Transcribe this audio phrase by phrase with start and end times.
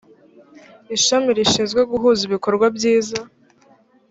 [0.95, 3.19] ishami rishinzwe guhuza ibikorwa byiza